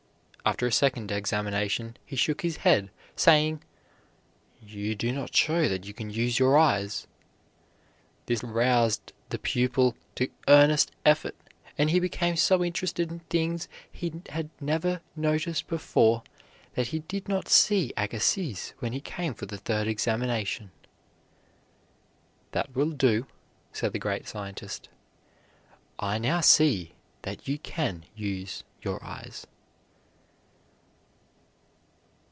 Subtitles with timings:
[0.43, 3.61] After a second examination he shook his head, saying,
[4.59, 7.05] "You do not show that you can use your eyes."
[8.25, 11.35] This roused the pupil to earnest effort,
[11.77, 16.23] and he became so interested in things he had never noticed before
[16.73, 20.71] that he did not see Agassiz when he came for the third examination.
[22.51, 23.27] "That will do,"
[23.71, 24.89] said the great scientist.
[25.99, 29.45] "I now see that you can use your eyes."